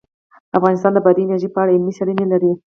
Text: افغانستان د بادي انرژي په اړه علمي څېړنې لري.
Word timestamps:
افغانستان 0.57 0.91
د 0.93 0.97
بادي 1.05 1.21
انرژي 1.23 1.49
په 1.51 1.59
اړه 1.61 1.73
علمي 1.75 1.93
څېړنې 1.97 2.25
لري. 2.31 2.51